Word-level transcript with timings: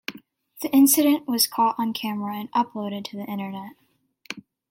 The 0.63 0.71
incident 0.73 1.27
was 1.27 1.45
caught 1.45 1.75
on 1.77 1.93
camera 1.93 2.33
and 2.33 2.51
uploaded 2.53 3.05
to 3.11 3.17
the 3.17 3.25
Internet. 3.25 3.73